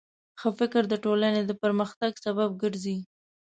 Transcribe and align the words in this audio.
ښه 0.39 0.49
فکر 0.59 0.83
د 0.89 0.93
ټولنې 1.03 1.41
د 1.45 1.51
پرمختګ 1.63 2.11
سبب 2.25 2.49
ګرځي. 2.61 2.97